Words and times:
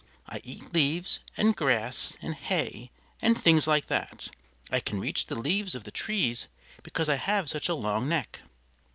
I 0.27 0.41
eat 0.43 0.73
leaves 0.73 1.19
and 1.37 1.55
grass 1.55 2.17
and 2.23 2.33
hay 2.33 2.89
and 3.21 3.39
things 3.39 3.67
like 3.67 3.85
that; 3.85 4.29
I 4.71 4.79
can 4.79 4.99
reach 4.99 5.27
the 5.27 5.35
leaves 5.35 5.75
of 5.75 5.83
the 5.83 5.91
trees 5.91 6.47
because 6.81 7.07
I 7.07 7.17
have 7.17 7.51
such 7.51 7.69
a 7.69 7.75
long 7.75 8.09
neck. 8.09 8.41